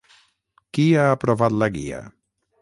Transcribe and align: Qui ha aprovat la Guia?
Qui 0.77 0.85
ha 1.01 1.03
aprovat 1.17 1.57
la 1.65 1.69
Guia? 1.77 2.01